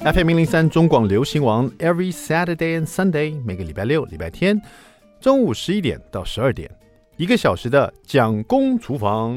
[0.00, 4.60] FM 零零三中广流行王，Every Saturday and Sunday，每个礼拜六、礼拜天
[5.20, 6.70] 中午十一点到十二点，
[7.16, 9.34] 一个小时的蒋公厨房，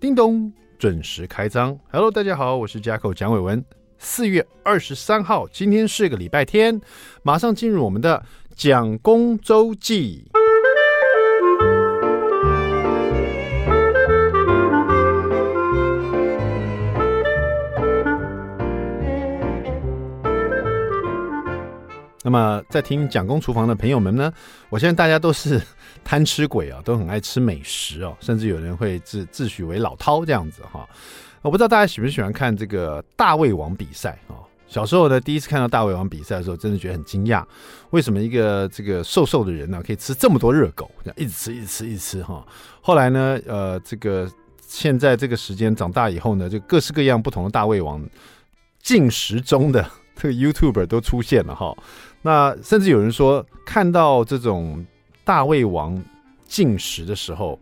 [0.00, 1.78] 叮咚准时开张。
[1.92, 3.64] Hello，大家好，我是 Jacko 蒋伟文。
[3.98, 6.80] 四月二十三号，今天是个礼拜天，
[7.22, 8.24] 马上进入我们的
[8.56, 10.28] 蒋公周记。
[22.22, 24.32] 那么，在听蒋公厨房的朋友们呢，
[24.68, 25.60] 我相信大家都是
[26.04, 30.86] 贪吃鬼啊，都很爱吃美食哦，甚至有人会自自诩为老饕这样子哈。
[31.42, 34.36] 我不知道大家喜不喜欢看这个大胃王比赛啊？
[34.68, 37.42] 小时候呢，第一次看到大胃王比赛的时候，真的觉得很惊讶，
[37.90, 42.46] 为什么一个这个瘦瘦的人呢，可以吃这么多热狗，这样一直吃，一直吃，一直吃哈。
[42.82, 48.00] 后来呢，呃，这个现在这个时间长大以后呢，就各式各样不同的大胃王
[48.82, 49.84] 进食中的
[50.14, 51.74] 这个 YouTuber 都出现了哈。
[52.22, 54.84] 那甚至有人说，看到这种
[55.24, 56.02] 大胃王
[56.44, 57.58] 进食的时候，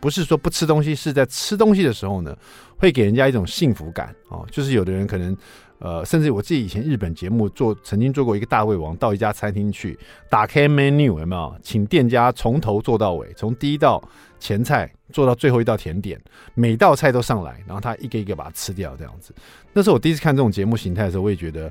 [0.00, 2.36] 不是说不吃东西，是在吃东西的时候呢，
[2.76, 4.44] 会给人家一种幸福感哦。
[4.50, 5.36] 就是有的人可能，
[5.78, 9.96] 呃，甚至我自己以前日本节目做，曾经做过一个大胃王，到一家餐厅去，
[10.28, 14.02] 打开 menu 有没有，请店家从头做到尾，从第一道
[14.40, 16.20] 前菜做到最后一道甜点，
[16.54, 19.32] 每道菜都上来，然后他一个一个把它吃掉，这样子。
[19.72, 21.70] 那是我第一次看这种节目形态的时候，我也觉得。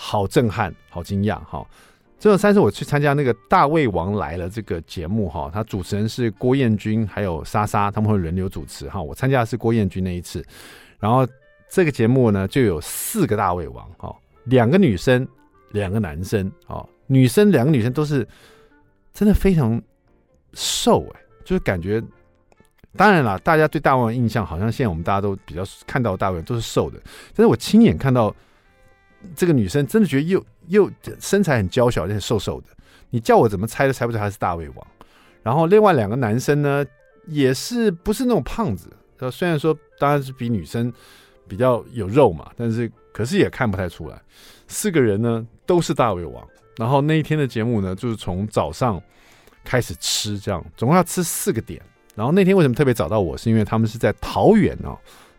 [0.00, 1.66] 好震撼，好惊讶哈！
[2.20, 9.02] 这个三次我去参加那个《大胃王来了》这个节目哈，他主持人是郭彦军还有莎莎，他们会轮流主持哈。
[9.02, 10.40] 我参加的是郭彦军那一次，
[11.00, 11.26] 然后
[11.68, 15.26] 这个节目呢就有四个大胃王哈，两个女生，
[15.72, 18.24] 两个男生啊，女生两个女生都是
[19.12, 19.82] 真的非常
[20.54, 22.00] 瘦哎，就是感觉，
[22.96, 27.00] 当然了，大家对大胃王印象好像现在我们大家都比较看到大胃王都是瘦的，
[27.34, 28.32] 但是我亲眼看到。
[29.34, 32.66] 这个女生真的觉得又又身材很娇小，而且瘦瘦的。
[33.10, 34.86] 你叫我怎么猜都猜不出她是大胃王。
[35.42, 36.84] 然后另外两个男生呢，
[37.26, 38.90] 也是不是那种胖子。
[39.32, 40.92] 虽然说当然是比女生
[41.48, 44.20] 比较有肉嘛，但是可是也看不太出来。
[44.68, 46.46] 四个人呢都是大胃王。
[46.76, 49.02] 然后那一天的节目呢，就是从早上
[49.64, 51.82] 开始吃，这样总共要吃四个点。
[52.14, 54.96] 然后那天为什么特别找到我，是因为他们是在桃园哦。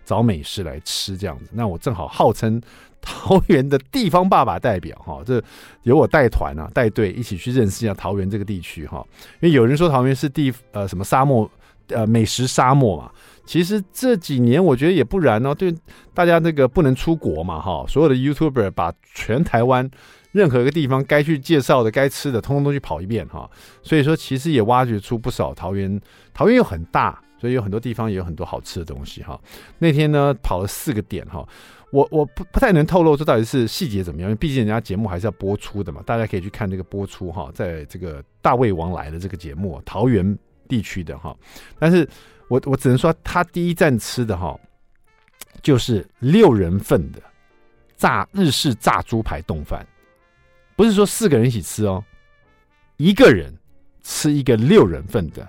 [0.09, 2.59] 找美食来吃这样子，那我正好号称
[2.99, 5.39] 桃园的地方爸爸代表哈，这
[5.83, 9.05] 由我带团啊，带队一起去认识一下桃园这个地区哈。
[9.39, 11.47] 因为有人说桃园是地呃什么沙漠
[11.89, 13.11] 呃美食沙漠嘛，
[13.45, 15.53] 其实这几年我觉得也不然哦。
[15.53, 15.71] 对
[16.15, 19.87] 大家那个不能出国嘛哈，所有的 YouTuber 把全台湾
[20.31, 23.47] 任何一个地方该去介绍的、该吃的，通通都去跑一遍哈。
[23.83, 26.01] 所以说其实也挖掘出不少桃园，
[26.33, 27.21] 桃园又很大。
[27.39, 29.39] 所以有很多地方也有很多好吃的东西哈。
[29.77, 31.47] 那天呢跑了四个点哈，
[31.91, 41.35] 我我不不太能透露这到底是细节怎么样，因为毕竟人家节目还是要播出的嘛，大家可以去看这个播出哈，在这个大胃王来了这个节目，桃园地区的哈。
[41.79, 42.07] 但是
[42.49, 44.59] 我我只能说他第一站吃的哈，
[45.61, 47.21] 就是六人份的
[47.95, 49.85] 炸日式炸猪排冻饭，
[50.75, 52.03] 不是说四个人一起吃哦，
[52.97, 53.53] 一个人
[54.03, 55.47] 吃一个六人份的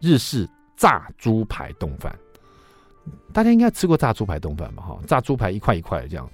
[0.00, 0.48] 日式。
[0.76, 2.14] 炸猪排冻饭，
[3.32, 4.82] 大家应该吃过炸猪排冻饭吧？
[4.82, 6.28] 哈，炸猪排一块一块的这样。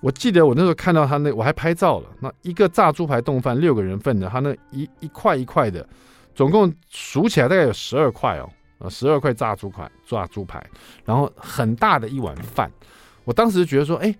[0.00, 2.08] 我记得我那时候看到他那，我还拍照了。
[2.20, 5.86] 那一个炸猪排冻饭六个人份的，他那一一块一块的，
[6.34, 8.48] 总共数起来大概有十二块哦，
[8.78, 10.64] 啊，十二块炸猪排，炸猪排，
[11.04, 12.70] 然后很大的一碗饭。
[13.24, 14.14] 我当时觉得说，哎，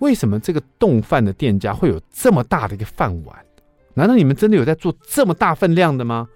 [0.00, 3.38] 为什么这个冻饭的店家会有这么大的一个饭碗？
[3.94, 6.28] 难道你们真的有在做这么大分量的吗？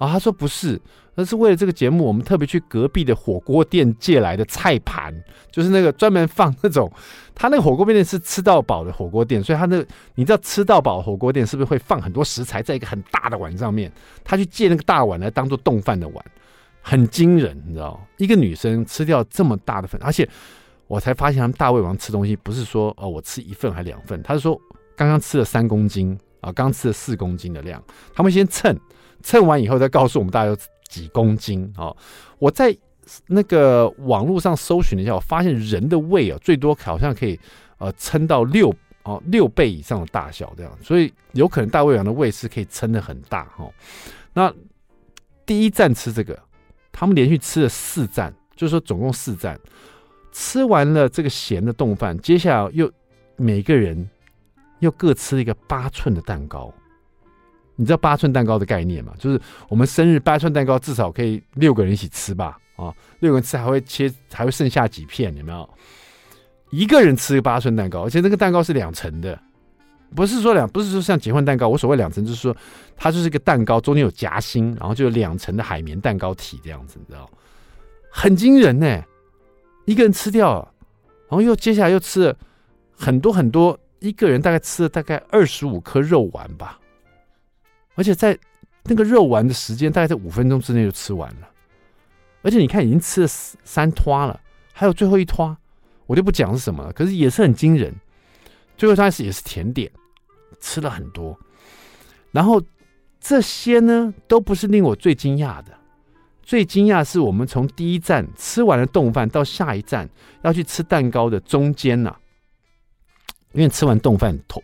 [0.00, 0.80] 啊、他说不是，
[1.14, 5.14] 那是为了这个节目，我们特别去隔壁的火锅店借来的菜盘，
[5.52, 6.90] 就是那个专门放那种，
[7.34, 9.76] 他那个火锅店是吃到饱的火锅店，所以他那
[10.14, 13.92] 你知道吃到饱火锅店是不是会放很多食材在一个很大的碗上面？
[14.24, 16.24] 他去借那个大碗来当做冻饭的碗，
[16.80, 20.26] 很惊人，你知道，一个女生吃掉这么大的份，而且
[20.86, 24.58] 我才发现他们大胃王吃东西不是说哦我吃一份还两份，他是说
[24.96, 27.84] 刚刚吃了三公斤啊，刚吃了四公斤的量，
[28.14, 28.74] 他们先称。
[29.22, 30.56] 称完以后再告诉我们大概有
[30.88, 31.94] 几公斤啊？
[32.38, 32.76] 我在
[33.26, 37.38] 那个网络上搜寻了一下，我发现人的胃啊，最多好像可以
[37.78, 43.68] 呃撑到六哦六倍以上的大小这样，所以有可能大胃王的胃是可以撑得很大哈。
[44.32, 44.52] 那
[45.44, 46.38] 第一站吃这个，
[46.92, 49.58] 他们连续吃了四站，就是说总共四站，
[50.32, 52.90] 吃完了这个咸的冻饭，接下来又
[53.36, 54.08] 每个人
[54.78, 56.72] 又各吃了一个八寸的蛋糕。
[57.80, 59.14] 你知道八寸蛋糕的概念吗？
[59.18, 62.58] 就是我们生日八寸蛋糕至少可以六个人一起吃吧？
[62.76, 65.66] 啊，六个人吃还会切，还会剩下几片，有没有？
[66.68, 69.40] 一个人吃个八寸蛋糕，而且那个蛋糕是两层的，
[70.14, 71.68] 不是说两，不是说像结婚蛋糕。
[71.68, 72.54] 我所谓两层，就是说
[72.98, 77.30] 它就是一个蛋糕，中间有夹心，然后就有两层的海绵蛋糕体这样子，你知道，
[78.10, 79.02] 很惊人呢。
[79.86, 80.56] 一个人吃掉，
[81.28, 82.36] 然后又接下来又吃了
[82.94, 86.78] 很多很多，一个人大概吃了大概二十五颗肉丸吧，
[87.94, 88.38] 而且在
[88.84, 91.48] 那个肉丸的时间大概在五分钟之内就吃完了，
[92.42, 94.40] 而且你看已经吃了三坨了，
[94.72, 95.56] 还有最后一坨。
[96.06, 97.94] 我就不讲是什么了，可是也是很惊人。
[98.76, 99.88] 最后它是也是甜点，
[100.58, 101.38] 吃了很多。
[102.32, 102.60] 然后
[103.20, 105.78] 这些呢，都不是令我最惊讶的。
[106.42, 110.10] 最惊讶是我们从第一站吃完了冻饭到下一站
[110.42, 112.16] 要去吃蛋糕的中间呐、
[113.52, 114.60] 因为吃完冻饭，突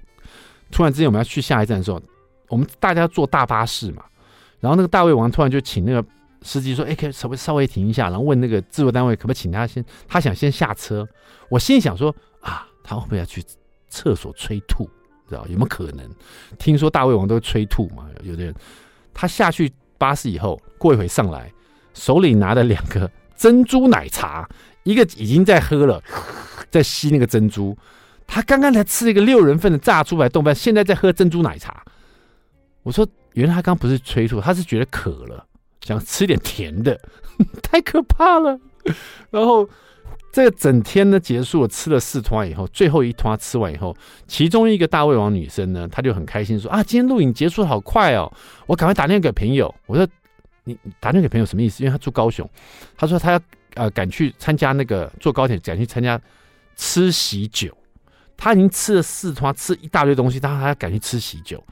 [0.73, 2.02] 突然之间我们要去下一站的时候，
[2.48, 4.04] 我们大家坐大巴士嘛。
[4.60, 6.04] 然后那个大胃王突然就请那个。
[6.43, 11.04] 司机说：“哎，可以稍微稍微停一下，然后问那个制作单位可不可以请他先，他想先下车。
[11.48, 13.43] 我心里想说啊，他会不会要去
[13.88, 14.88] 厕所催吐？
[15.28, 16.08] 知道有没有可能？
[16.56, 18.06] 听说大胃王都会催吐嘛？
[18.22, 18.54] 有的人
[19.12, 21.50] 他下去巴士以后，过一会上来，
[21.94, 24.49] 手里拿了两个珍珠奶茶，
[24.84, 26.00] 一个已经在喝了，
[26.70, 27.76] 在吸那个珍珠。
[28.25, 31.82] 他刚刚才吃了一个六人份的炸猪排冻饭，现在在喝珍珠奶茶。
[32.87, 35.44] 我说，原来他刚不是催吐，他是觉得渴了。”
[35.83, 36.99] 想吃点甜的，
[37.62, 38.59] 太可怕了。
[39.31, 39.69] 然后
[40.33, 43.97] 这个整天呢结束了，吃了四坨以后，最后一坨吃完以后，
[44.29, 48.33] 其中一个大胃王女生呢，她就很开心说：“啊，今天录影结束好快哦，
[48.67, 50.06] 我赶快打电话给朋友。”我说
[50.65, 52.49] ：“你打电话给朋友什么意思？”因为她住高雄，
[52.97, 53.41] 她说她要
[53.75, 56.21] 呃赶去参加那个坐高铁赶去参加
[56.77, 57.77] 吃喜酒，
[58.37, 61.62] 她已经吃了四坨，吃一大堆东西，她还要赶去吃喜酒。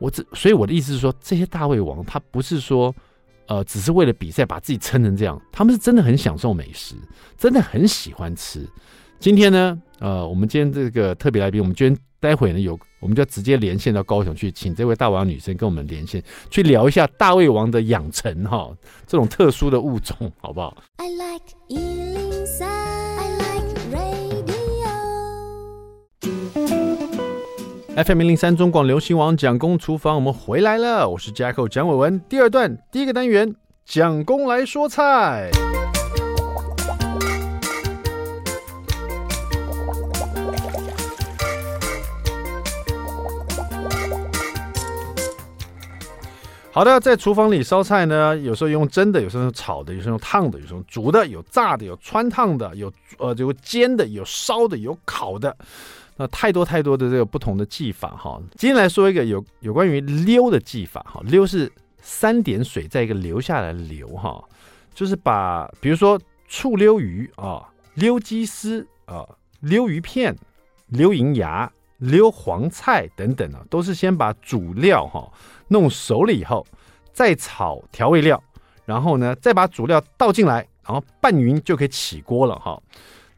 [0.00, 2.92] 我这所以我的意思是说，这些大胃王他不是说。
[3.46, 6.94] 呃，只是为了比赛把自己撑成这样，他们是真的很享受美食，
[7.36, 8.64] 真的很喜欢吃。
[9.18, 18.70] 今天呢，呃，我们今天这个特别来宾，我们今天待会呢有，我们就直接连线到高雄去，请这位大王女生跟我们连线，去聊一下大胃王的养成哈，
[19.04, 21.46] 这种特殊的物种，好不好？I like
[28.02, 32.18] FM 零零三中广流行网蒋公厨房，我们回来了，我是 Jacko 蒋伟文。
[32.30, 33.54] 第二段第一个单元，
[33.84, 35.50] 蒋公来说菜。
[46.72, 55.54] 好的，在厨房里烧菜呢，有时候用蒸的，有时候用炒的，有时候用烫的，有时候煮的，有炸的，有穿烫的，有呃有煎的，有烧的，有烤的。
[56.20, 61.72] 那太多太多的这个不同的技法哈，今天来说一个有有关于溜的技法哈，溜是
[62.02, 64.44] 三点水在一个留下来的溜哈，
[64.92, 69.26] 就是把比如说醋溜鱼啊、溜鸡丝啊、
[69.60, 70.36] 溜鱼片、
[70.88, 75.26] 溜银芽、溜黄菜等等啊，都是先把主料哈
[75.68, 76.66] 弄熟了以后，
[77.14, 78.38] 再炒调味料，
[78.84, 82.78] 然后呢再把主料倒进来，然后拌匀就可以起锅了哈。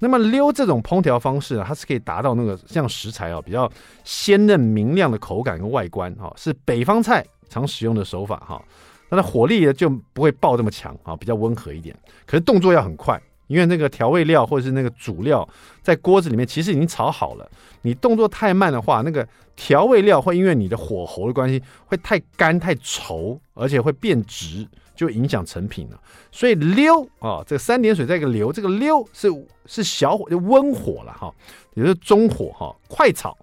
[0.02, 3.70] 那么溜这种烹调方式呢，它是可以达到那个像食材啊比较
[4.02, 8.60] 鲜嫩明亮的口感跟外观哈，是北方菜常使用的手法哈。
[9.08, 11.96] 那它火力呢就不会爆这么强啊，比较温和一点。
[12.26, 13.16] 可是动作要很快，
[13.46, 15.48] 因为那个调味料或者是那个主料
[15.82, 17.48] 在锅子里面其实已经炒好了。
[17.82, 19.24] 你动作太慢的话，那个
[19.54, 24.66] 调味料会因为你的火候的关系会太干太稠，而且会变质。
[24.94, 29.28] 就影响成品了，所以溜啊，这三点水在一个溜，这个溜是
[29.66, 31.32] 是小火就温火了哈，
[31.74, 33.36] 也是中火哈，快炒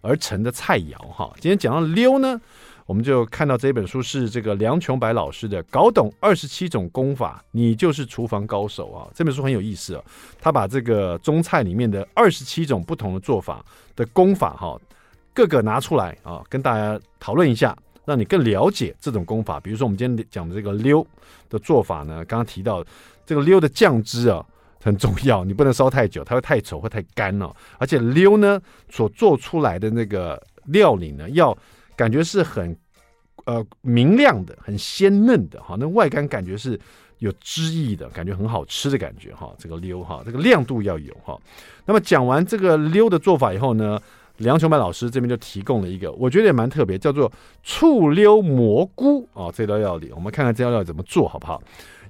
[0.00, 1.32] 而成的菜肴哈。
[1.40, 2.40] 今天讲到溜呢，
[2.86, 9.08] 我们就看到这本书是这个梁琼白老师的《搞懂二十七种功法，你就是厨房高手》啊。
[9.14, 10.02] 这本书很有意思啊，
[10.40, 13.64] 他把这个中菜里面的二十七种不同的做法
[13.96, 14.78] 的功法哈，
[15.32, 17.76] 各个拿出来啊，跟大家讨论一下。
[18.04, 21.06] 让你更了解这种功法，比如说我们今天讲的这个溜
[21.48, 22.84] 的做法呢，刚刚提到
[23.24, 24.44] 这个溜的酱汁啊
[24.82, 27.50] 很重要，你不能烧太久，它会太稠或太干哦。
[27.78, 31.56] 而且溜呢所做出来的那个料理呢，要
[31.96, 32.76] 感觉是很
[33.46, 36.78] 呃明亮的、很鲜嫩的哈，那外观感觉是
[37.18, 39.54] 有汁意的感觉，很好吃的感觉哈。
[39.58, 41.40] 这个溜哈，这个亮度要有哈。
[41.86, 43.98] 那么讲完这个溜的做法以后呢，
[44.38, 47.30] 梁琼白老师这边就提供了一个，我觉得也蛮特别，叫做
[47.62, 49.50] 醋溜蘑菇啊。
[49.54, 51.62] 这道料理，我们看看这道料理怎么做好不好？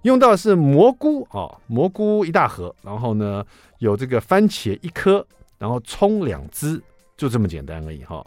[0.02, 3.44] 用到的是蘑菇啊，蘑菇一大盒，然后呢
[3.78, 5.26] 有这个番茄一颗，
[5.58, 6.80] 然后葱两只，
[7.16, 8.24] 就这么简单而已哈。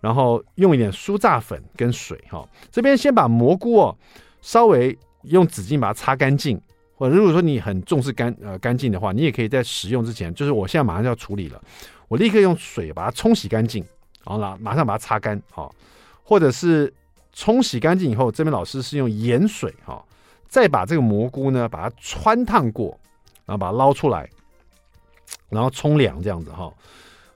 [0.00, 2.46] 然后用一点酥炸粉跟水哈。
[2.70, 3.96] 这边先把蘑菇哦
[4.42, 6.60] 稍微用纸巾把它擦干净，
[6.96, 11.60] 或者如果说你很重视干呃干净的话，你也可以在使用之前，就是我现在马上就要处理了，
[12.06, 13.84] 我立刻用水把它冲洗干净，
[14.24, 15.74] 然后呢马上把它擦干，好，
[16.22, 16.92] 或者是
[17.32, 20.04] 冲洗干净以后，这边老师是用盐水哈，
[20.46, 22.96] 再把这个蘑菇呢把它汆烫过，
[23.44, 24.30] 然后把它捞出来，
[25.48, 26.72] 然后冲凉这样子哈，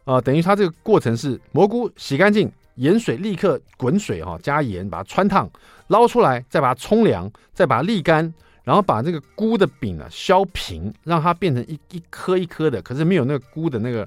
[0.04, 5.50] 呃，等于它这个过程是蘑菇洗干净，盐水立刻滚水哈，加盐把它汆烫，
[5.88, 8.32] 捞出来，再把它冲凉，再把它沥干。
[8.68, 14.06] 然后把这个菇的柄啊削平，让它变成一一颗一颗的，可是没有那个菇的那个，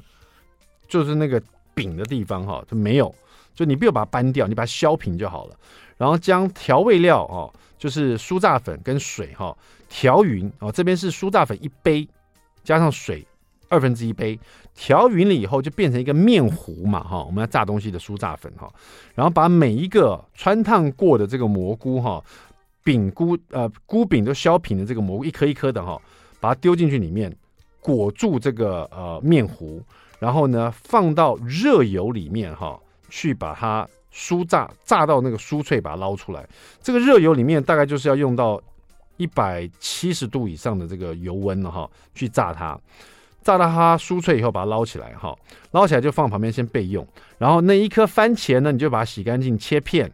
[0.87, 1.41] 就是那个
[1.73, 3.11] 柄的地方哈，就没有，
[3.55, 5.55] 就你不要把它掰掉，你把它削平就好了。
[5.97, 9.57] 然后将调味料哦，就是酥炸粉跟水哈
[9.89, 12.07] 调匀哦，这边是酥炸粉一杯，
[12.63, 13.25] 加上水
[13.67, 14.39] 二分之一杯，
[14.75, 18.71] 调匀了以后就变成一个面糊嘛哈，我们要炸东西的酥炸粉哈，
[19.15, 22.23] 然后把每一个穿烫过的这个蘑菇哈。
[22.83, 26.01] 饼菇呃菇饼都削平的这个蘑菇一颗一颗的哈，
[26.39, 27.31] 把它丢进去里面，
[27.79, 29.81] 裹住这个呃面糊，
[30.17, 36.43] 然后呢放到热油里面哈，去把它酥炸，炸到那个酥脆，把它捞出来。
[36.81, 38.59] 这个热油里面大概就是要用到
[39.17, 42.79] 一百七十度以上的这个油温了哈，去炸它，
[43.43, 45.37] 炸到它酥脆以后把它捞起来哈，
[45.71, 47.07] 捞起来就放旁边先备用。
[47.37, 50.11] 然后那一颗番茄呢，你就把它洗干净切片，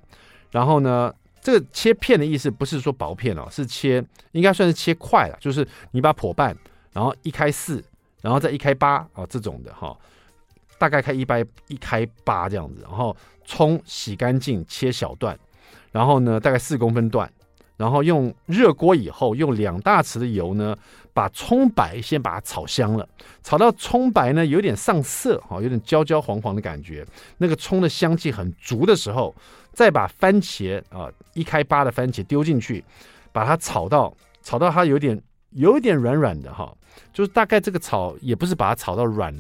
[0.52, 1.14] 然后呢。
[1.48, 6.54] 这个切片的意思不是说薄片哦，是切，应该算是切块了，就是你把剖半，
[6.92, 7.82] 然后一开四，
[8.22, 9.98] 然后再一开八啊，这种的哈，
[10.78, 15.40] 大概开一掰一开八这样子，然后葱洗干净切小段，
[15.90, 17.32] 然后呢大概四公分段，
[17.78, 20.78] 然后用热锅以后用两大匙的油呢，
[21.14, 23.08] 把葱白先把它炒香了，
[23.42, 29.34] 炒到葱白呢有点上色哈，有点焦焦黄黄的感觉，那个葱的香气很足的时候。
[29.78, 32.84] 再把番茄啊一开八的番茄丢进去，
[33.32, 36.76] 把它炒到炒到它有点有一点软软的哈，
[37.14, 39.32] 就是大概这个炒也不是把它炒到软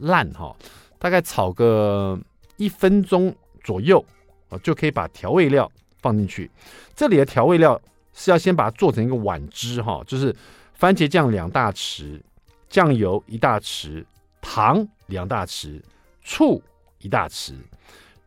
[0.00, 0.54] 烂哈，
[1.00, 2.16] 大概炒个
[2.56, 3.98] 一分钟左右
[4.48, 5.68] 啊，就可以把调味料
[6.00, 6.48] 放进去。
[6.94, 7.82] 这里的调味料
[8.14, 10.32] 是要先把它做成一个碗汁哈，就是
[10.72, 12.20] 番茄酱两大匙，
[12.68, 14.04] 酱油一大匙，
[14.40, 15.82] 糖两大匙，
[16.22, 16.62] 醋
[17.00, 17.54] 一大匙。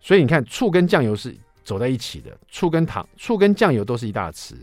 [0.01, 1.33] 所以你看，醋跟酱油是。
[1.63, 4.53] 走在一起的醋跟糖，醋跟酱油都是一大匙，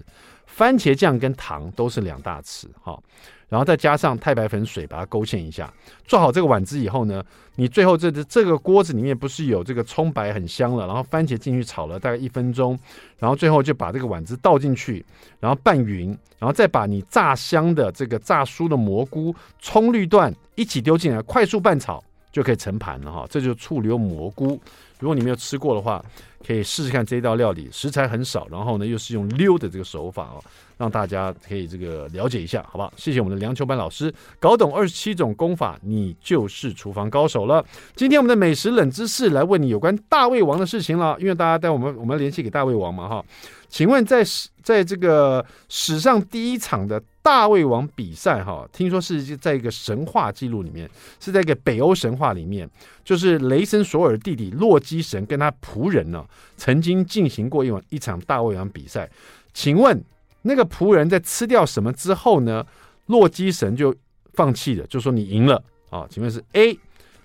[0.47, 3.01] 番茄酱跟糖都是两大匙，哈，
[3.49, 5.73] 然后再加上太白粉水，把它勾芡一下。
[6.05, 7.25] 做好这个碗汁以后呢，
[7.57, 12.79] 你最后这这个锅子里面不是有这个葱白很香了，然后番茄进去炒了大概一分钟，
[13.19, 15.05] 然后最后就把这个碗汁倒进去，
[15.39, 22.03] 然后拌匀，然后再把你炸香的这个炸酥的蘑菇、葱绿段一起丢进来，快速拌炒
[22.33, 23.27] 就可以盛盘了哈。
[23.31, 24.61] 这就是醋溜蘑菇。
[25.01, 26.05] 如果你没有吃过的话，
[26.47, 30.45] 可以试试看这道料理，食材很少，然后呢又是用溜的这个手法哦，
[30.81, 32.91] 让大家可以这个了解一下，好吧？
[32.97, 37.63] 谢谢我们的梁秋班老师，搞懂二十七种功法，你就是厨房高手了。
[37.95, 43.23] 今天我们的美食冷知识来问你有关大胃王的事情了，因为大家带我们我们联系给大胃王嘛哈，
[43.69, 46.99] 请问在史在这个史上第一场的。
[47.23, 50.89] 大胃王比赛哈，听说是在一个神话记录里面，
[51.21, 52.69] 是在一个北欧神话里面，
[53.05, 56.25] 就是雷神索尔弟弟洛基神跟他仆人呢，
[56.57, 59.09] 曾经进行过一一场大胃王比赛。
[59.53, 60.03] 请问
[60.43, 62.67] 那个仆人在吃掉什么之后呢？
[63.07, 63.93] 洛基神就
[64.35, 66.07] 放弃了，就说你赢了啊？
[66.09, 66.79] 请问是 A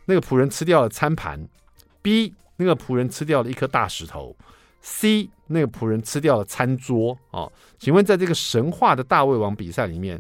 [0.05, 1.48] 那个仆人吃掉了餐盘
[2.01, 4.36] ，B 那个仆人吃掉了一颗大石头
[4.81, 7.48] ？C 那个仆人吃掉了餐桌啊？
[7.77, 10.19] 请问在这个神话的大胃王比赛里面，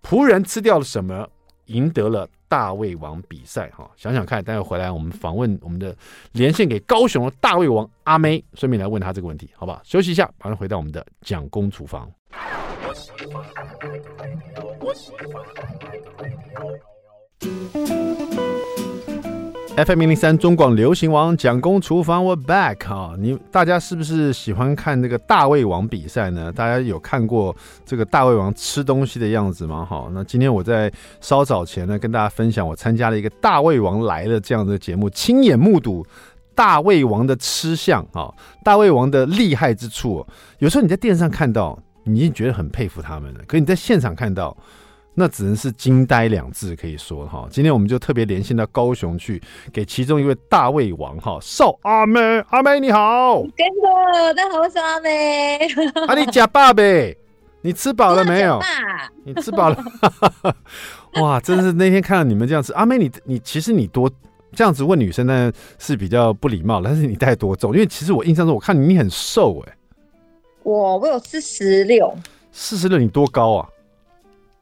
[0.00, 1.28] 仆人吃掉了什么，
[1.66, 3.68] 赢得了大胃王比赛？
[3.70, 5.96] 哈，想想看，待会回来我们访问我们的
[6.32, 9.80] 连线给高雄的大胃王阿妹，顺便来问他这个问题，好不好？
[9.82, 12.08] 休息一下，马上回到我们的蒋公厨房。
[19.76, 26.52] FM 零零三中广流行王蒋公厨房，我 back 哈，你大家是不是喜欢看那个大胃王比赛呢？
[26.52, 27.56] 大家有看过
[27.86, 29.86] 这个大胃王吃东西的样子吗？
[29.88, 36.06] 哈，那今天我在稍早前呢，跟大家分享我参加了一个大胃王来了这样的节目，亲眼目睹
[36.54, 38.30] 大胃王的吃相啊，
[38.62, 40.26] 大胃王的厉害之处。
[40.58, 44.56] 有时候你在电视上看到，你已经觉得很佩服他们了，可是你在现场看到。
[45.12, 47.46] 那只能是惊呆两字，可以说哈。
[47.50, 49.42] 今天我们就特别连线到高雄去，
[49.72, 55.58] 给其中一位大胃王哈，邵阿妹，阿妹你好，跟着大家好，我是阿妹。
[56.06, 57.14] 啊，你假爸呗？
[57.60, 58.60] 你吃饱了没有？
[59.24, 59.84] 你吃饱了？
[61.20, 64.08] 哇，真是那天看到你们这样子，阿妹你你其实你多
[64.52, 67.74] 这样子问女生呢是比较不礼貌，但是你带多重？
[67.74, 69.76] 因为其实我印象中我看你很瘦哎、欸，
[70.62, 72.14] 我我有四十六，
[72.52, 73.68] 四十六你多高啊？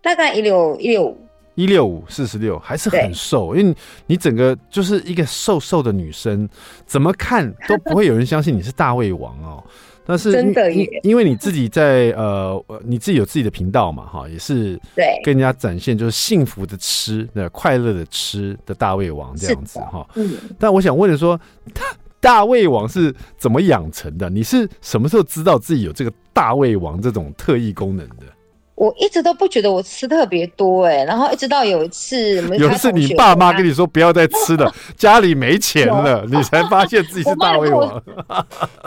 [0.00, 1.18] 大概一六一六五，
[1.54, 3.76] 一六五四十六，还是很瘦，因为
[4.06, 6.48] 你整个就是一个瘦瘦的女生，
[6.86, 9.62] 怎么看都不会有人相信你是大胃王哦。
[10.10, 20.08] 但是真的耶，因为你自己在呃，你自己有自己的频道嘛，哈，也是对，跟人家展现就是幸福的吃，那快乐的吃的大胃王这样子哈。
[20.14, 20.34] 嗯。
[20.58, 21.38] 但我想问的说，
[21.74, 21.82] 大
[22.20, 24.28] 大胃王是怎么养成的？
[24.30, 28.26] 你是什么时候知道自己有这个大胃王这种特异功能的？
[28.74, 38.00] 我一直都不觉得我吃特别多哎，然后一直到有一次，有一次你爸妈跟你说不要再吃了， 家里没钱了，你才发现自己是大胃王。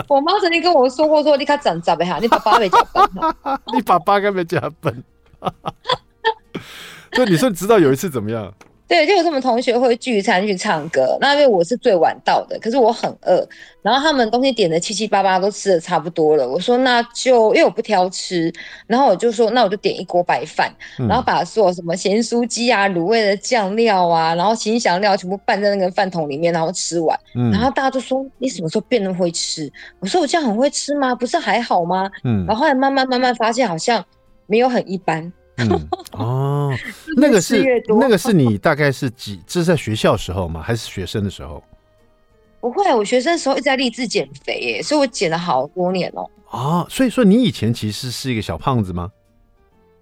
[0.08, 3.04] 我妈曾经跟我说过说，你看长长呗哈，你爸爸 没加分，
[3.74, 5.04] 你爸爸该没加分。
[7.14, 8.54] 所以你说你知道有一次怎么样？
[8.91, 13.48] 对，就有这么同学会聚餐去唱歌，那因为我是最晚到的，可是我很饿，
[13.81, 18.53] 然后他们东西点的七七八八都吃的差不多了，我说那就因为我不挑吃，
[18.88, 20.69] 然后我就说那我就点一锅白饭，
[21.00, 29.71] 嗯、然后把所有什么咸酥鸡啊、卤味的酱料啊，然后辛香料全部拌在那个饭桶里面，然后吃完，嗯、然后大家都说你什么时候变那么会吃？
[30.01, 31.15] 我说我这样很会吃吗？
[31.15, 32.12] 不是还好吗？
[32.25, 34.03] 嗯，然后后来慢慢慢慢发现好像
[34.48, 35.31] 没有很一般。
[35.58, 36.74] 嗯 哦，
[37.17, 39.39] 那个是那个是你大概是几？
[39.46, 40.62] 这是在学校时候吗？
[40.62, 41.63] 还是学生的时候？
[42.60, 46.29] 不会，我学生的时候一直在立志减肥耶，所以我减了好多年哦。
[46.50, 49.10] 啊，所以说你以前其实是一个小胖子吗？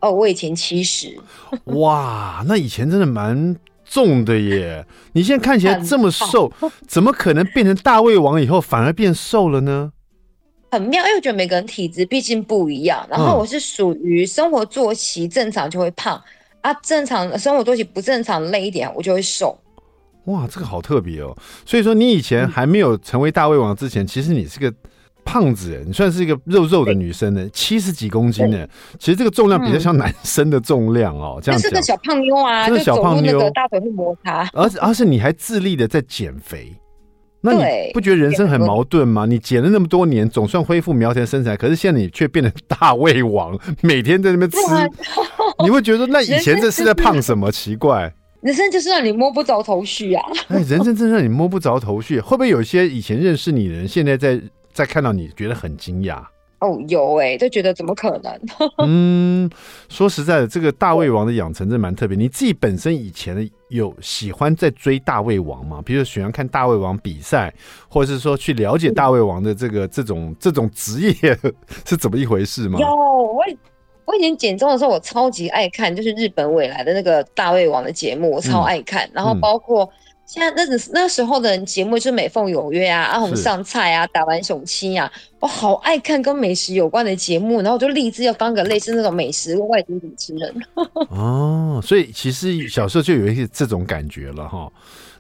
[0.01, 1.17] 哦，我以前七十。
[1.65, 4.85] 哇，那以前真的蛮重的耶！
[5.13, 6.51] 你现在看起来这么瘦，
[6.87, 9.91] 怎么可能变成大胃王以后反而变瘦了呢？
[10.71, 13.05] 很妙，因为我觉得每个人体质毕竟不一样。
[13.09, 16.21] 然后我是属于生活作息正常就会胖，
[16.61, 19.57] 嗯、啊，正常生活作息不正常累一点我就会瘦。
[20.25, 21.35] 哇，这个好特别哦！
[21.65, 24.71] 所以说你以前还没有成为大胃王之前，嗯、其实你是个
[25.25, 28.67] 胖子人，你算是一个肉肉的女生呢，七十几公斤呢。
[28.99, 31.35] 其实这个重量比较像男生的重量哦。
[31.37, 34.47] 嗯、这样子，是个小胖妞啊，这个小胖妞，那个大腿会摩擦。
[34.53, 36.75] 而而且你还自立的在减肥。
[37.41, 39.25] 那你不觉得人生很矛盾吗？
[39.25, 44.57] 你减了那么多年，总算恢复苗条身材，可是现在你却变成大胃王， 每天在那边吃，
[45.63, 47.49] 你会觉得那以前这是在胖什么？
[47.51, 50.23] 奇怪，人生就是让你摸不着头绪啊！
[50.49, 54.41] 哎，人生真让你摸不着头绪，会不会有些以前认识你的人，现在在
[54.73, 56.21] 在看到你觉得很惊讶？
[56.59, 58.39] 哦，有哎、欸，就觉得怎么可能？
[58.85, 59.49] 嗯，
[59.87, 62.17] 说实在的，这个大胃王的养成真蛮特别。
[62.17, 65.81] 你自己本身以前有喜欢在追大胃王吗？
[65.85, 67.53] 比如说喜欢看大胃王比赛，
[67.87, 71.37] 或者是说去了解大胃王的这个这种这种职业
[71.85, 72.77] 是怎么一回事吗？
[72.79, 73.43] 有，我
[74.05, 79.05] 我以前减重的时候，我超级爱看，就是日本未来的那个大胃王的节目，我超爱看。
[79.07, 79.83] 嗯、然后包括。
[79.83, 79.89] 嗯
[80.29, 90.55] 现在那那时候的节目就是美凤有约啊，阿红上菜啊，打完雄七啊，我好爱看跟美食有关的节目，然后我就立志要当个类似那种美食外景主持人。
[91.09, 94.71] 哦，所以其实小时候就有一些这种感觉了哈。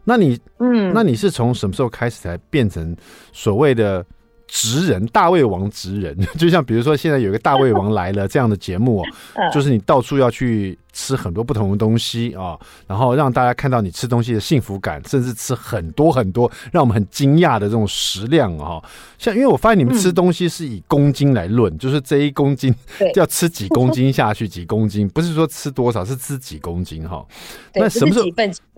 [0.03, 2.95] 那你嗯，那你是从什么时候开始才变成
[3.33, 4.05] 所谓的？
[4.51, 9.05] 职人大胃王职人， 就像比如说现在有一个大胃王来了这样的节目，
[9.53, 18.81] 就是你到处要去吃很多不同的东西啊，然后让大家看到你吃东西的幸福感，甚至吃很多很多让我们很惊讶的这种食量啊。
[19.17, 22.73] 像因为我发现你们吃东西是以公斤来论，就是这一公斤
[23.15, 27.25] 要吃几公斤下去，几公斤不是说吃多少，是吃几公斤哈。
[27.75, 28.25] 那什么时候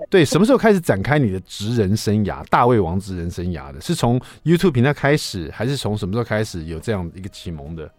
[0.10, 3.80] 对什么时候开始展开你的职人生涯，大胃王职人生涯的？
[3.80, 5.52] 是从 YouTube 频道开始？
[5.54, 7.90] 还是从什么时候开始有这样一个启蒙的？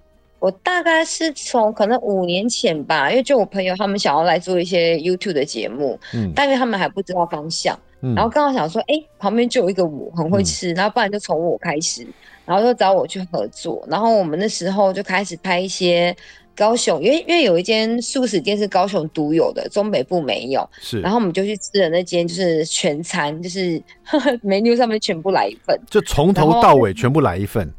[0.42, 12.04] 我大概是从可能五年前吧，因为就我朋友他们想要来做一些 YouTube 的节目，嗯，但因为他们还不知道方向，嗯，然后刚好想说，哎、欸，旁边就有一个我很会吃，嗯、然后不然就从我开始，
[12.44, 16.12] 然后就找我去合作，然后我们那时候就开始拍一些
[16.56, 23.80] 高雄，因为因为有一间素食店是高雄独有的，中北部没有，是，然后我们就去吃了那间，就是全餐，就是
[24.42, 27.72] menu 上面全部来一份，就从头到尾全部来一份。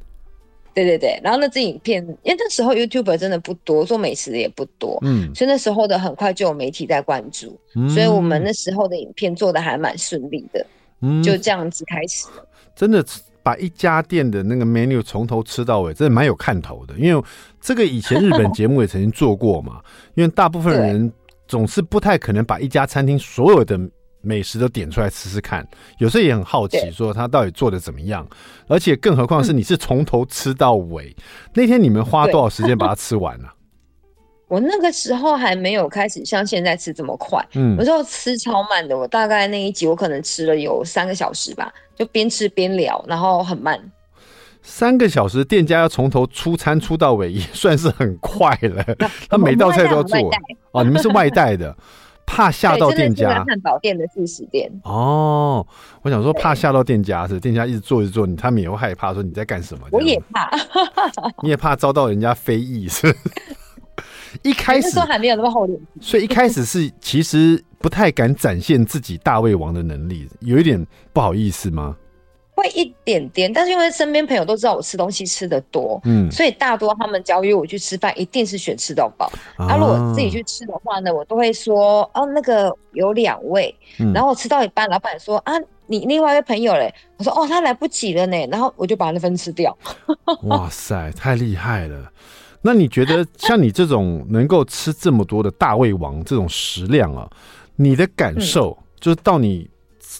[0.74, 10.66] 对对对，然后那支影片，因为那时候 YouTuber 真的不多，做美食的也不多，嗯，所以那时候的很快就有媒体在关注，嗯，所以我们那时候的影片做的还蛮顺利的，
[11.02, 12.48] 嗯，就这样子开始了。
[12.76, 13.06] 真的
[13.44, 16.96] 把一家店的那个 menu 从头吃到尾，真的蛮有看头的。
[16.98, 17.24] 因为
[17.62, 19.82] 这个以前日本节目也曾经做过嘛，
[20.16, 21.12] 因为大部分人
[21.48, 23.80] 总是不太可能把一家餐厅所有的。
[24.24, 28.26] 美食都点出来吃吃看，有时候也很好奇，说他到底做的怎么样。
[28.68, 33.54] 而且更何况是你是从头吃到尾，嗯、那天你们花多少时间把它吃完呢、啊？
[34.48, 38.98] 我那个时候还没有开始像现在吃这么快，嗯，有时候吃超慢的。
[38.98, 43.80] 我大概那一集我可能吃了有三个小时吧，就边吃边聊，然后很慢。
[44.62, 48.96] 三个小时，店家要从头出餐出到尾，也算是很快了。
[49.28, 50.18] 他每道菜都要做
[50.72, 50.84] 哦。
[50.84, 51.76] 你们是外带的，
[52.26, 53.44] 怕吓到店家。
[53.48, 55.66] 汉堡店的自食店哦，
[56.02, 59.88] 我想说怕吓到店家是店家一直做一直做，他们也会害怕说你在干什么。
[59.92, 60.50] 我也怕，
[61.44, 63.16] 你也怕遭到人家非议是？
[64.42, 70.84] 一开始还没有那么厚脸皮，所以一开始是其实不太敢展现自己大胃王的能力，有一点
[71.14, 71.96] 不好意思吗？
[72.56, 79.32] 会一点点，但是因为身边朋友都知道我吃东西吃的多，嗯，所以大多他们邀约我去吃饭，一定是选吃到饱。
[79.58, 85.54] 啊，如果自己去吃的话呢，我都会说哦，那个有两位，嗯，然后我吃到一半，老板说啊，
[85.88, 89.76] 你另外一位朋友嘞，我说哦，他来不及了呢，然后我就把那份吃掉。
[90.46, 92.12] 哇塞，太厉害了！
[92.62, 97.28] 那你觉得像你这种能够吃这么多的大胃王这种食量啊，
[97.78, 99.68] 你的感受就是到你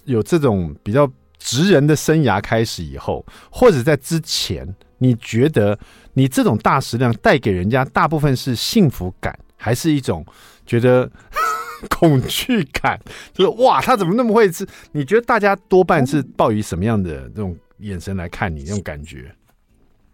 [0.06, 1.08] 有这种比较。
[1.38, 5.78] 职人的生涯开始以后，或者在之前，你觉得
[6.14, 10.26] 你这种大食量带给人家大部分是幸福感，还是一种
[10.66, 11.10] 觉得
[11.90, 13.00] 恐惧感？
[13.34, 14.66] 就是哇，他怎么那么会吃？
[14.94, 18.64] 你觉得大家多半是抱以什么样的这种眼神来看你？
[18.64, 19.34] 那种感觉？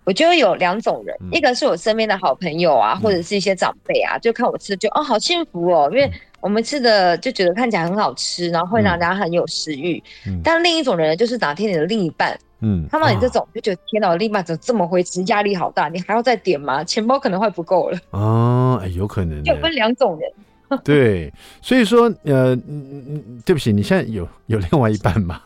[0.10, 6.12] 我觉得有两种人，嗯、一个是我身边的好朋友啊，或者是一些长辈啊，就看我吃就哦，好幸福哦，因为。
[6.42, 10.02] 我们吃的就觉得看起来很好吃，然后会让人家很有食欲。
[10.26, 16.82] 嗯、但另一种人就是哪天你的另一半，嗯，看到你这种就觉得天哪，我另一半怎么这么会吃，压力好大，你还要再点吗？
[16.82, 18.00] 钱包可能会不够了。
[18.12, 19.44] 哦，哎，有可能。
[19.44, 20.80] 就分两种人。
[20.86, 21.30] 对，
[21.62, 25.42] 所以说，呃，嗯嗯，对不起，你现在有有另外一半吗？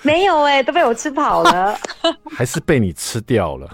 [0.00, 1.76] 没有哎、欸，都被我吃跑了。
[2.30, 3.68] 还是被你吃掉了？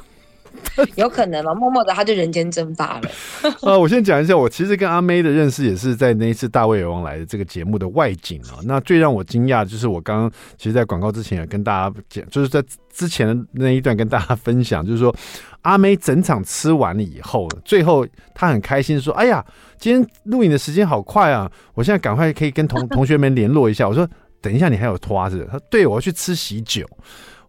[0.97, 1.55] 有可能吗？
[1.55, 3.11] 默默的他就人间蒸发了。
[3.63, 8.59] 啊，我先讲一下，我其实跟阿妹的认识也是在那一次大胃王来的这个节目的外景啊。
[8.65, 15.15] 那最让我惊讶的就是我刚刚其实，在广告之前也跟大家讲，就是在之前的那一段跟大家分享，就是说
[15.63, 19.45] 阿妹整场吃完了以后，最后她很开心说：“哎呀，
[19.79, 21.51] 今天录影的时间好快啊！
[21.75, 24.09] 我现在赶快可以跟同 同学们联络一下。”我说
[24.41, 26.85] ：“等一下，你还有拖着？”他说：“对，我要去吃喜酒。”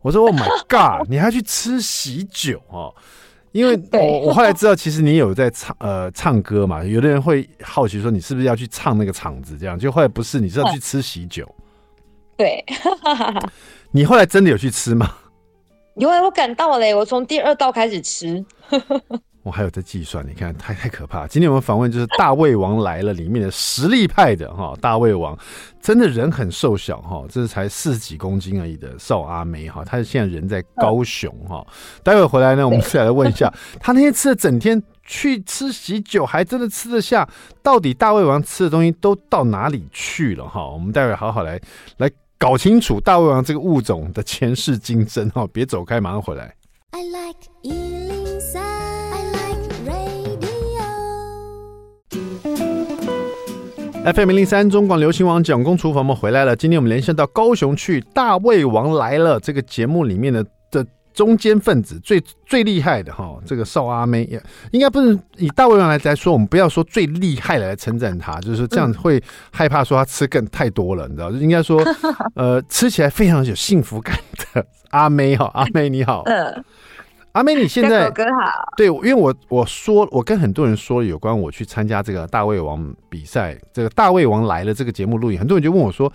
[0.02, 1.10] 我说：“Oh my god！
[1.10, 2.94] 你还去吃喜酒哦？
[3.52, 6.84] 因为 我我后来知道，其实你有在唱呃唱歌嘛。
[6.84, 9.58] 有的人会好奇说，你是不是要去唱那个场子？
[9.58, 11.48] 这样就后来不是，你是要去吃喜酒。
[12.38, 12.64] 对，
[13.92, 15.12] 你后来真的有去吃吗？
[15.96, 18.46] 因为我赶到了嘞，我从第二道开始吃。
[19.42, 21.26] 我还有在计算，你看太太可怕。
[21.26, 25.38] 今天我们访问就是《大胃王来了》里面的实力派的哈，大胃王
[25.82, 31.66] 真的人很瘦小哈，这是才四十几公斤而已的邵阿梅哈，他现在人在高雄哈。
[32.04, 37.28] 待会回来呢，我们再来问一下， 他那天吃了整天去吃喜酒，还真的吃得下？
[37.64, 40.70] 到底大胃王吃的东西都到哪里去了哈？
[40.70, 41.60] 我们待会好好来
[41.98, 46.54] 来搞清楚大胃王这个物种的前世今生哈，别走开，马上回来。
[46.92, 48.19] I like
[54.14, 56.56] FM 零零三中广流行网蒋公厨房，我们回来了。
[56.56, 64.28] 今天我们连线到高雄去，《大胃王来了》这个节目里面的的中间分子，最最厉害的哈，这个少阿妹，
[64.72, 71.32] 应该不是以大胃王来来说，我们不要说最厉害的来称赞他，就是说这样会害怕说他吃更太多了，你知道？
[71.32, 71.80] 就应该说，
[72.34, 74.18] 呃，吃起来非常有幸福感
[74.54, 76.24] 的阿妹哈，阿妹你好。
[77.40, 78.74] 阿妹，你 现在哥好。
[78.76, 86.12] 对，因为我我说我跟很多人说有关我去参加这个大胃王比赛，这个大胃王来了这个节目录影，很多人就问我说：“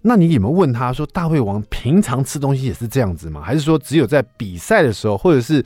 [0.00, 3.40] 那你有没有问他说大胃王平常吃东西也是这样子吗？
[3.40, 5.60] 还是说只有在比赛的时候，或者是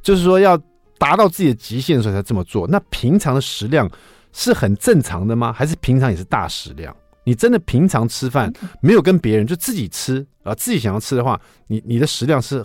[0.00, 0.56] 就是说要
[0.96, 2.68] 达到自己的极限的时候才这么做？
[2.68, 3.90] 那平常的食量
[4.32, 5.52] 是很正常的吗？
[5.52, 6.94] 还是平常也是大食量？
[7.24, 10.54] 你真的平常吃饭没有跟别人就自己吃啊？
[10.54, 12.64] 自己想要吃的话，你你的食量是？”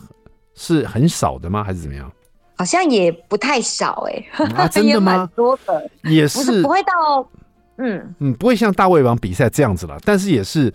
[0.62, 1.64] 是很少的吗？
[1.64, 2.10] 还是怎么样？
[2.56, 5.28] 好像也不太少哎、欸嗯啊， 真的吗？
[5.36, 7.28] 多的也是，是不会到
[7.78, 10.72] 嗯嗯，不会像大胃王比赛这样子了，但是也是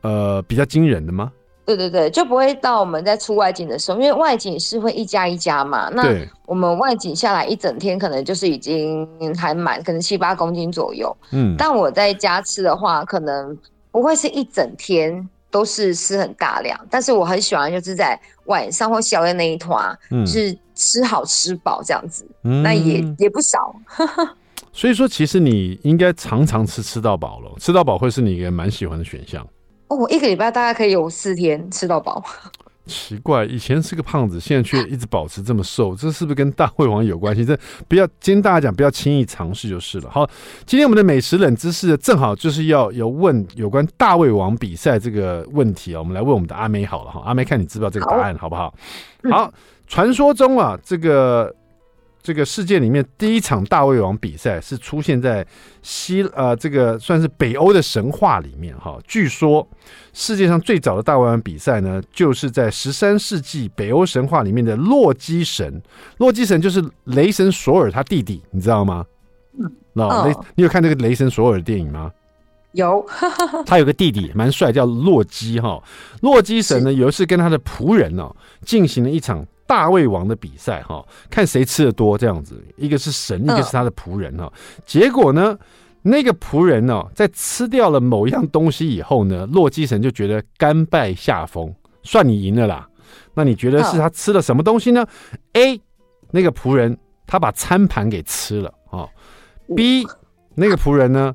[0.00, 1.30] 呃比较惊人的吗？
[1.64, 6.02] 对对对，就不会到我们在出外景的时候，因为外景是会一家一家嘛，那
[6.46, 9.06] 我们外景下来一整天，可能就是已经
[9.38, 11.16] 还满，可能七八公斤左右。
[11.30, 13.56] 嗯，但我在家吃的话，可能
[13.92, 15.28] 不会是一整天。
[15.50, 23.74] 都是吃很大量，但是我很喜欢就是在晚上或宵夜那一团，嗯，就是吃好吃饱这样子，嗯，那也也不少。
[24.72, 29.44] 所以说，其实你应该常常吃吃到饱了，吃到饱会是你一个蛮喜欢的选项。
[29.88, 32.24] 哦，我一个礼拜大概可以有四天吃到饱。
[32.86, 37.44] 奇怪，以前是个胖子，现在却一直保持这么瘦，这是不是跟大胃王有关系？
[37.44, 40.10] 这不要，今天大家讲不要轻易尝试就是了。
[40.10, 40.28] 好，
[40.66, 48.74] 今天我们的美食冷知识正好就是要有问有关大胃王比赛这个问题啊，我们来问我们的阿妹好了哈，阿妹看你知不知道这个答案好不好？
[49.30, 49.52] 好，
[49.86, 51.54] 传说中啊，这个。
[52.22, 55.46] 这个世界里面第一场大胃王比赛是出现在
[55.82, 58.98] 西呃，这个算是北欧的神话里面哈。
[59.06, 59.66] 据说
[60.12, 65.80] 世界上最早的大胃王比赛呢，就是在十三世纪北欧神话里面的洛基神。
[66.18, 69.04] 洛基神就是雷神索尔他弟弟，你知道吗？
[69.58, 72.12] 嗯，那雷，你有看这个雷神索尔的电影吗？
[72.72, 73.04] 有，
[73.64, 75.82] 他有个弟弟蛮帅，叫洛基哈。
[76.20, 78.30] 洛基神呢，有一次跟他的仆人哦
[78.64, 79.46] 进行了一场。
[79.70, 84.52] 大胃王的比赛哈，看谁吃的多这样子，一个是神，一个是他的仆人哈。
[84.84, 85.56] 结果呢，
[86.02, 92.88] 那个仆人呢，在吃掉了某样东西以后呢，洛基神就觉得甘拜下风，算你赢了啦。
[93.32, 95.06] 那你觉得是他吃了什么东西呢
[95.52, 95.80] ？A
[96.32, 99.06] 那个仆人他把餐盘给吃了啊。
[99.76, 100.04] B
[100.56, 101.32] 那个仆人呢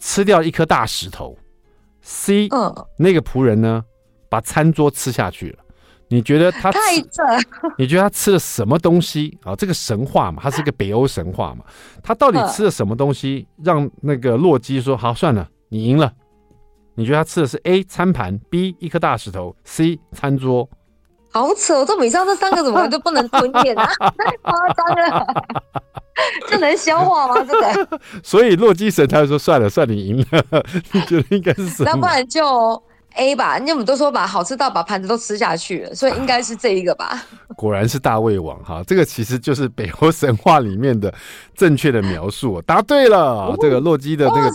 [0.00, 1.38] 吃掉一颗大石头。
[2.00, 2.48] C
[2.96, 3.84] 那个仆人呢
[4.28, 5.58] 把餐桌吃下去了。
[6.10, 6.78] 你觉得他吃？
[7.76, 9.54] 你觉得他吃了什么东西啊？
[9.54, 11.64] 这个神话嘛，他是一个北欧神话嘛，
[12.02, 16.12] 他到底吃了什么东西，让那个洛基说好算了，你赢了？
[16.94, 20.68] 你觉得他吃的是 A 餐盘，B 一颗大石头，C 餐桌？
[21.30, 21.84] 好扯！
[21.84, 23.86] 这以上这三个怎么就不能吞咽啊？
[24.16, 25.26] 太夸张了，
[26.48, 27.44] 这能消化吗？
[27.46, 28.00] 这个？
[28.24, 30.64] 所以洛基神他就说算了，算你赢了。
[30.92, 31.90] 你觉得应该是什么？
[31.92, 32.82] 那不然就。
[33.14, 37.20] A 吧，你们都说把好吃到把盘子都吃下去了，所以应该是这一个吧。
[37.56, 41.12] 果然是大胃王哈，这个其实就是北欧神话里面的
[41.56, 42.62] 正确的描述。
[42.62, 44.50] 答对了，这个洛基的那个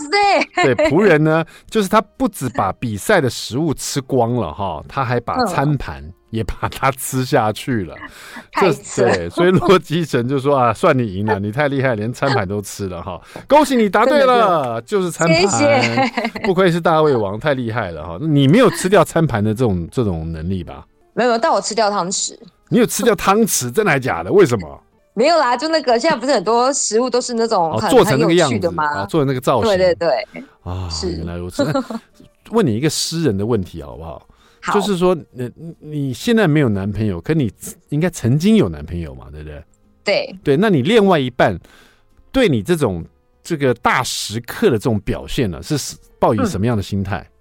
[0.63, 6.03] 对仆人呢，就是他不止把比赛的食物吃光了哈，他还把餐盘。
[6.33, 7.95] 也把它吃下去了，
[8.59, 16.09] 这对，所以洛基神就说啊，算你赢了， 你太厉害，连餐盘都吃了哈，恭喜你答对了，就是餐盘，
[16.43, 20.83] 不愧是大胃王，太厉害了哈，你没有吃掉餐盘的这种这种能力吧？
[21.13, 22.35] 没有，但我吃掉汤匙。
[22.69, 24.33] 你有吃掉汤匙，真的还假的？
[24.33, 24.81] 为什么？
[25.13, 29.05] 没有啦，就那个现在不是很多食物都是那种做成那个样子吗？
[29.05, 31.63] 做成那个造型，对对对，啊，是原来如此。
[32.49, 34.27] 问你一个私人的问题好不好？
[34.71, 37.51] 就是说，你你现在没有男朋友，可你
[37.89, 39.63] 应该曾经有男朋友嘛，对不对？
[40.03, 41.59] 对对，那你另外一半
[42.31, 43.03] 对你这种
[43.41, 47.19] 这个大时刻的这种表现呢，是抱以什么样的心态？
[47.19, 47.31] 嗯，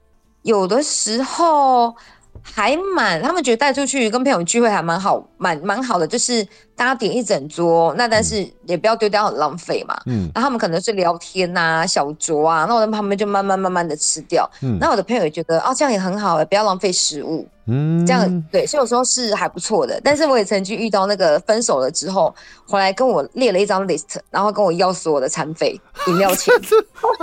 [0.42, 1.94] 有的时候。
[2.42, 9.96] 还蛮，他们觉得带出去跟朋友聚会还蛮好，蛮蛮好的，就是大家点一整桌，那但是也不要丢掉，很浪费嘛。
[10.07, 14.48] 嗯，那他们可能是聊天呐、啊，小酌啊，那我在旁边就慢慢慢慢的吃掉。
[14.61, 17.46] 嗯，那我的朋友也觉得哦，这样也很好哎，不要浪费食物。
[17.66, 20.00] 嗯，这样对，所以有时候是还不错的。
[20.02, 22.35] 但是我也曾经遇到那个分手了之后，
[22.66, 26.52] 回来跟我列了一张 list，然后跟我要所有的餐费、饮料钱。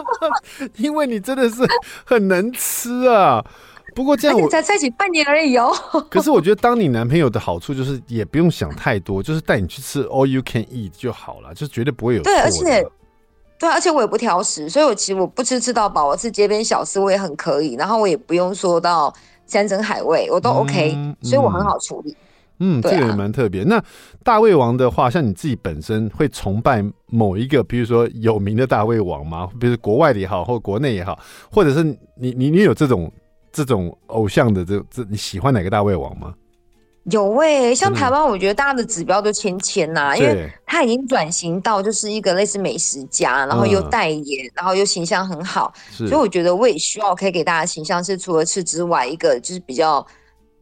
[0.78, 1.58] 因为你真的是
[2.06, 3.44] 很能吃啊。
[3.96, 5.74] 不过这样我才在一起半年而已哦。
[6.10, 12.32] 可是我觉得当你男朋友的好处就是也不用想太多， 就是带你去吃 all you can eat 就好了，就绝对不会有错。
[12.32, 12.86] 对，而且
[13.60, 19.14] 对，而且我也不挑食，所以我其实我不吃吃到饱，我吃街边小吃我也很可以，然后我也不用说到
[19.46, 22.16] 山珍海味，我都 OK，嗯，所以我很好处理。
[22.62, 23.64] 嗯，这个也蛮特别。
[23.64, 23.82] 那
[24.24, 29.50] 大胃王的话，像你自己本身会崇拜某一个，比如说有名的大胃王吗？
[29.60, 31.18] 比如国外的也好，或国内也好，
[31.50, 31.84] 或者是
[32.16, 33.12] 你你你有这种？
[33.52, 36.34] 这种偶像的这这，你喜欢哪个大胃王吗？
[37.06, 50.06] 有诶、欸，像台湾，我觉得大家的指标都千千呐，因为他已经转型到就是一个类似美食家，然后又代言，嗯、然后又形象很好，所以我觉得我也需要可以给大家形象是除了吃之外，一个就是比较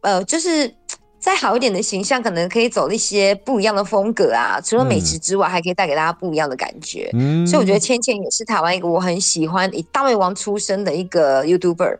[0.00, 0.72] 呃，就是
[1.18, 4.58] 再好一点的形象，可能可以走一些不一样的风格啊。
[4.64, 7.10] 除了美食之外，嗯、还可以带给大家不一样的感觉。
[7.12, 11.98] 嗯，所以我觉得芊芊也是台湾一个我很喜欢以大胃王出身的一个 YouTuber。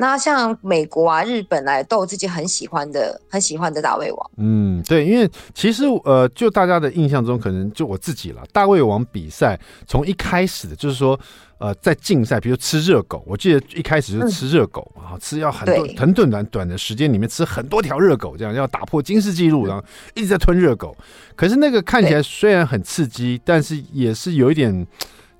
[0.00, 4.30] 那像美国啊、日本啊，都有自己很喜欢的、很喜欢的大胃王。
[4.36, 8.42] 嗯，对，因为其实呃，就大家的印象中，可能就我自己了。
[8.52, 9.58] 大胃王比赛
[9.88, 11.18] 从一开始的就是说，
[11.58, 19.84] 呃，在竞赛，比如吃热狗，我记得一开始就是吃热狗嘛，嗯、吃要很多很短短短的时间里面吃很多条热狗，这样要打破金氏纪录，然后
[20.14, 20.96] 一直在吞热狗。
[21.34, 24.86] 可是那个看起来虽然很刺激，但是也是有一点。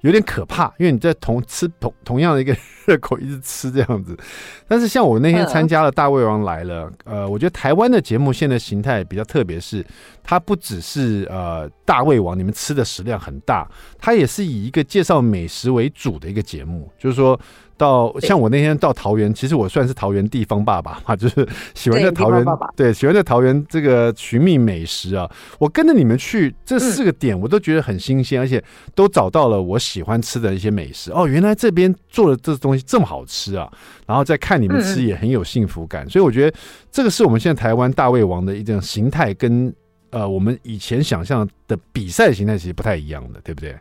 [0.03, 2.57] 有点可怕，因为你在同吃同同样的一个
[2.87, 4.17] 热狗一直吃这样子，
[4.69, 9.85] 但是像我那天参加了大胃王来了，呃，我觉得台湾的节目现在形态比较特别，是
[10.23, 17.39] 它不只是呃大胃王，你们吃的食量很大，它也是以一个介绍美食为主的一个节目，就是说
[17.79, 22.45] 到像我那天到桃园，其实我算是桃园地方爸爸嘛， 就是喜欢在桃园，
[22.77, 25.31] 对，喜欢在桃园这个寻觅美食啊。
[25.59, 28.63] 我跟着你们去这四个点，我都觉得很新鲜，嗯、而且
[28.95, 31.13] 都找到了我喜欢吃的一些美食。
[31.13, 33.73] 哦，原来这边做的这东西这么好吃啊！
[34.07, 36.57] 然后再看你们吃也很有幸福感，嗯、所以我觉得
[36.91, 39.73] 这个是我们现在台湾大胃王的一种形态，跟
[40.11, 43.77] 呃我们以前想象的比赛形态其实不太一样的，对不对？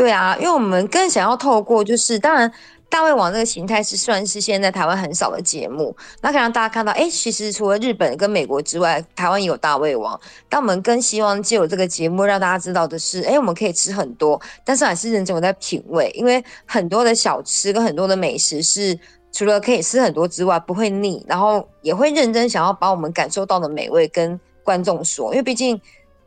[0.00, 2.50] 对啊，因为我们更想要透过就是当然。
[2.92, 10.20] 大胃王这个形态是算是现在台湾很少的节目，那可以让大家看到，哎，其实除了日本跟美国之外，台湾也有大胃王。
[10.48, 18.98] 但我们更希望借由这个节目让大家知道的是，哎，我们可以吃很多，但是还是认真我在品味，因为很多的小吃跟很多的美食是
[19.30, 25.80] 除了可以吃很多之外不会腻，然后也会认真想要把我们感受到的美味跟观众说，因为毕竟。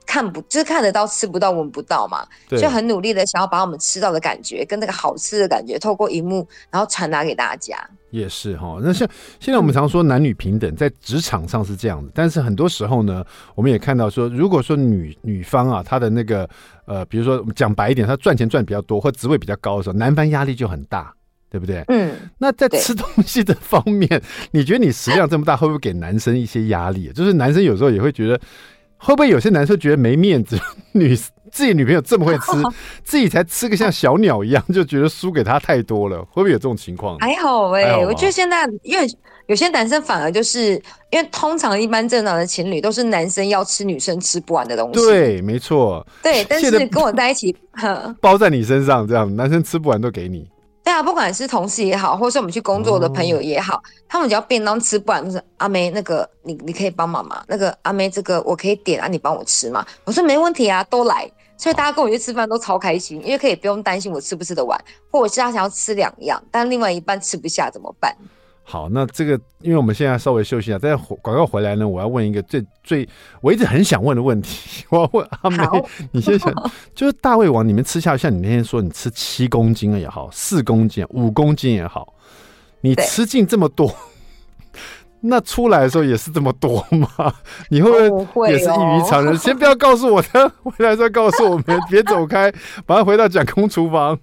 [0.05, 7.77] 看不就是看得到吃不到闻不到嘛，就很努力的想要把我们吃到的感觉跟那个好吃的感觉透过荧幕然后传达给大家。
[8.11, 16.47] 也是哈，那像现在我们常说男女平等，在职场上是这样子，但是很多时候呢，我们也看到说，如果说女女方啊，她的那个
[16.85, 21.11] 呃，比如说讲白一点，她赚钱赚比较多或职位比较高的时候，男方压力就很大，
[21.49, 21.83] 对不对？
[21.87, 22.13] 嗯。
[22.37, 27.11] 那在吃东西的方面，你觉得你食量这么大，会不会给男生一些压力？
[27.15, 28.39] 就是男生有时候也会觉得。
[29.03, 30.57] 会不会有些男生觉得没面子？
[30.93, 31.15] 女
[31.51, 32.51] 自己女朋友这么会吃，
[33.03, 36.17] 自己才吃个像小鸟一样，就觉得输给她太多了。
[36.31, 37.17] 会不会有这种情况？
[37.19, 39.05] 还好哎、欸，我觉得现在因为
[39.47, 40.71] 有些男生反而就是
[41.11, 44.99] 因为通常一般正常的情侣都是男生要吃女生吃不完的东西。
[44.99, 46.05] 对，没错。
[46.23, 47.55] 对，但是跟我在一起，
[48.21, 50.47] 包在你身上，这样男生吃不完都给你。
[50.83, 57.43] 对啊，不管是同事也好，或是我们去工作的朋友也好，哦、他们只要便当吃不完，就是阿妹那个你你可以帮忙吗？
[57.47, 59.85] 那个阿妹这个我可以点啊，你帮我吃吗？
[60.03, 61.29] 我说没问题啊，都来。
[61.55, 64.77] 所以大家跟我去吃饭都超开心，因为可以不用担心我吃不吃得完，
[65.09, 68.13] 或者是他想要吃两样，但另外一半吃不下怎么办？
[68.65, 73.07] 好，那这个，因为我们现在稍微休息一下，但广告回来呢，我要问一个最最
[73.41, 75.63] 我一直很想问的问题， 我要问阿梅，
[76.11, 76.51] 你先想，
[76.95, 82.13] 就是大胃王，你们吃下，像你那天说你吃七公斤也好，四公斤、五公斤也好，
[82.81, 83.93] 你吃进这么多，
[85.19, 87.33] 那出来的时候也是这么多吗？
[87.69, 89.37] 你会不会也是异于常人？
[89.37, 92.51] 先不要告诉我，他回来再告诉我们，别走开，
[92.87, 94.17] 马上回到蒋公厨房。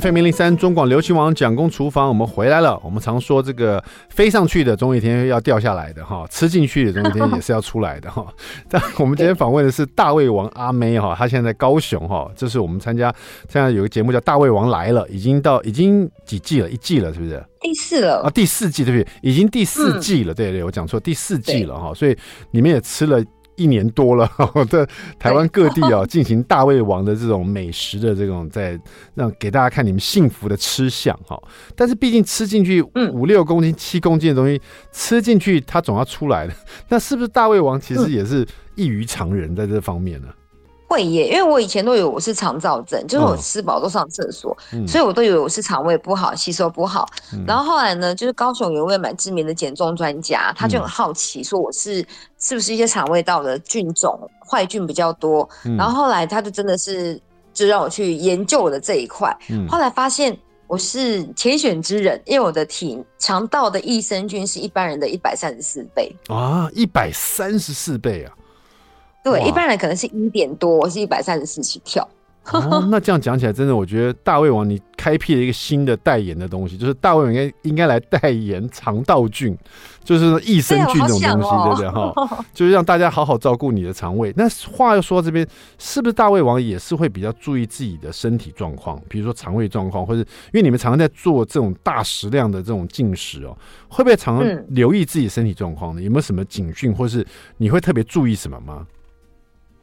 [0.00, 2.80] FM 零零三中广流行王蒋公厨房，我们回来了。
[2.82, 8.26] 我们常说这个飞上去的总有一天要掉下来的哈，吃进去的总有一天也是要出来的哈。
[8.68, 13.14] 但我们今天访问的是大胃王阿妹哈，她现在在高雄哈，这是我们参加
[13.48, 17.44] 现在有个节目叫《大胃王来了》，已经到已经几季了，一季了是不是？
[17.60, 19.12] 第四了啊，第四季对不对？
[19.22, 21.94] 已经第四季了，嗯、对对，我讲错，第四季了哈。
[21.94, 22.16] 所以
[22.50, 23.22] 你们也吃了。
[23.56, 24.30] 一年多了，
[24.70, 24.86] 在
[25.18, 28.78] 台湾各地啊进行大胃王的这种美食的这种，在
[29.14, 31.40] 让给大家看你们幸福的吃相哈。
[31.76, 34.60] 但是毕竟吃进去五六公斤、七公斤的东西，
[34.92, 36.54] 吃进去它总要出来的。
[36.88, 40.28] 那是不是大胃王其实也是异于常人在这方面呢？
[40.92, 47.08] 会耶，因为我以前都以为我是肠燥症，就是我吃饱都上厕所，嗯、所以我都以为我是肠胃不好、吸收不好。
[47.32, 52.06] 嗯、然后后来呢，就是高雄有一位蛮知名的减重专家，他就很好奇，说我是
[52.38, 55.48] 是不是一些肠胃道的菌种坏菌比较多。
[55.64, 57.18] 嗯、然后后来他就真的是
[57.54, 59.34] 就让我去研究我的这一块。
[59.48, 68.32] 嗯、后来发现我是天选之人，因为我的体肠道的益生菌是一般人的一百三十四倍啊，一百三十四倍啊。
[69.22, 72.06] 对，一般人可能是一点多，我是一百三十四起跳。
[72.50, 79.56] 哦， 那这样讲起来，真的，我觉得大胃王你开辟了一个新的代言的东西， 就是大胃王应该应该来代言肠道菌，
[80.02, 81.88] 就是益生菌这种东西，对不对？
[81.88, 84.34] 哈，就是让大家好好照顾你的肠胃。
[84.36, 85.46] 那话又说这边，
[85.78, 93.56] 是不是大胃王也是会比较注意自己的身体状况，比如说肠胃状况，或者因为你们常常在做这种大食量的这种进食哦，
[93.88, 96.02] 会不会常常留意自己身体状况呢？
[96.02, 97.24] 有没有什么警讯，或是
[97.58, 98.84] 你会特别注意什么吗？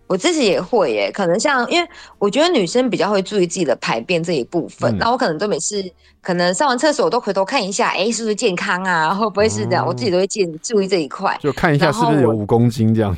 [0.10, 5.80] 我自己也会耶，可能像，因为我觉得女生比较会注意自己的排便这一部分，那、嗯、我可能都每次
[6.19, 9.13] 可能上完厕所我都回头看一下，哎、欸，是不是健康啊？
[9.13, 9.86] 会不会是这样？
[9.86, 13.15] 嗯、我自己都会建注意这一块，就看一下是不是有五公斤这样。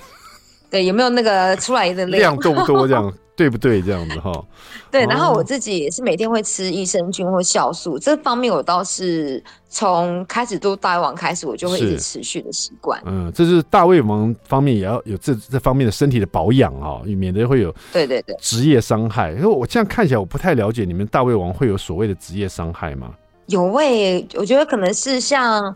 [0.69, 3.13] 对，有没有那个出来的量够不多这样？
[3.35, 3.81] 对不对？
[3.81, 4.31] 这样子哈。
[4.91, 13.01] 对，然后我自己也是每天会吃益生菌或酵素，这方面我倒是从开始做大胃王开始，我就会一直持续的习惯。
[13.05, 19.31] 嗯，这是大胃王方面也要有这这方面的身体的保养啊，以免得会有对对对职业伤害。
[19.31, 23.13] 因为我这样看起来，我不太了解你们大胃王会有所谓的职业伤害吗？
[23.47, 25.75] 有喂，我觉得可能是像。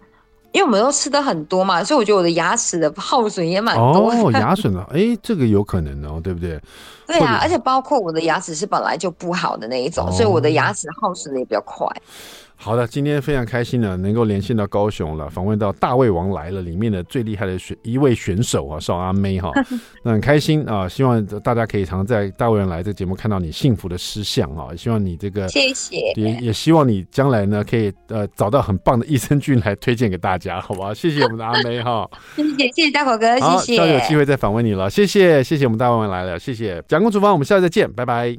[0.55, 4.09] 因为我们都吃的很多嘛，所以我觉得我的牙齿的耗损也蛮多。
[4.09, 6.57] 哦， 牙损了，哎，这个有可能哦，对不对？
[7.05, 11.85] 对啊，而且包括我的牙齿是本来就不好的那一种，哦、所以我的牙齿耗损的也比较快。
[12.57, 19.51] 好的，今天非常开心呢，能够连线到高雄了，访问到《大胃王来了》里面的最厉害的选一位选手啊，邵阿妹哈，
[20.03, 30.93] 那很开心啊，希望大家可以常在《大胃王来》这个节目看到你幸福的吃相啊，希望你这个谢谢，也也希望你将来呢可以呃找到很棒的益生菌来推荐给大家，好不好？
[30.93, 36.83] 谢谢我们的阿妹哈， 谢谢谢谢大口哥，谢谢，下次有机会再访问你了，谢谢谢谢我们《大胃王来了》，谢谢。
[36.87, 38.35] 蒋公厨房，我们下次再见，拜拜。